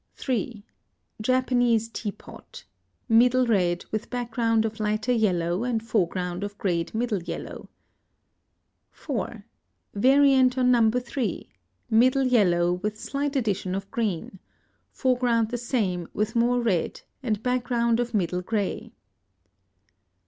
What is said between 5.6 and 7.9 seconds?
and foreground of grayed middle yellow.